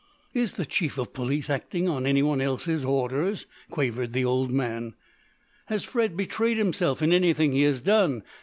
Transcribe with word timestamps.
"Is 0.33 0.53
the 0.53 0.65
chief 0.65 0.97
of 0.97 1.13
police 1.13 1.47
acting 1.47 1.87
on 1.87 2.07
anyone 2.07 2.41
else's 2.41 2.83
orders?" 2.83 3.45
quavered 3.69 4.13
the 4.13 4.25
old 4.25 4.49
man. 4.49 4.95
"Has 5.67 5.83
Fred 5.83 6.17
betrayed 6.17 6.57
himself 6.57 7.03
in 7.03 7.13
anything 7.13 7.51
he 7.51 7.61
has 7.61 7.81
done? 7.83 8.23